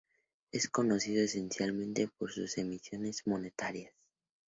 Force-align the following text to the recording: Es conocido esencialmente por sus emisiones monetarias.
Es 0.51 0.67
conocido 0.67 1.21
esencialmente 1.23 2.07
por 2.17 2.31
sus 2.31 2.57
emisiones 2.57 3.21
monetarias. 3.27 3.93